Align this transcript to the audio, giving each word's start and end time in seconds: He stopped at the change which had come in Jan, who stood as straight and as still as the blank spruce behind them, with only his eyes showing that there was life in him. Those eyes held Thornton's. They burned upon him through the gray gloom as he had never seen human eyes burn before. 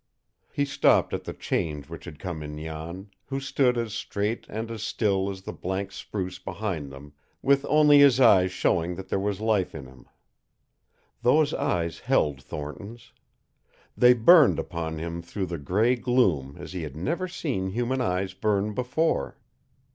He 0.51 0.65
stopped 0.65 1.13
at 1.13 1.25
the 1.25 1.31
change 1.33 1.87
which 1.87 2.05
had 2.05 2.17
come 2.17 2.41
in 2.41 2.57
Jan, 2.57 3.11
who 3.25 3.39
stood 3.39 3.77
as 3.77 3.93
straight 3.93 4.47
and 4.49 4.71
as 4.71 4.81
still 4.81 5.29
as 5.29 5.43
the 5.43 5.53
blank 5.53 5.91
spruce 5.91 6.39
behind 6.39 6.91
them, 6.91 7.13
with 7.43 7.67
only 7.69 7.99
his 7.99 8.19
eyes 8.19 8.51
showing 8.51 8.95
that 8.95 9.09
there 9.09 9.19
was 9.19 9.39
life 9.39 9.75
in 9.75 9.85
him. 9.85 10.07
Those 11.21 11.53
eyes 11.53 11.99
held 11.99 12.41
Thornton's. 12.41 13.11
They 13.95 14.13
burned 14.15 14.57
upon 14.57 14.97
him 14.97 15.21
through 15.21 15.45
the 15.45 15.59
gray 15.59 15.95
gloom 15.95 16.55
as 16.57 16.73
he 16.73 16.81
had 16.81 16.95
never 16.95 17.27
seen 17.27 17.69
human 17.69 18.01
eyes 18.01 18.33
burn 18.33 18.73
before. 18.73 19.37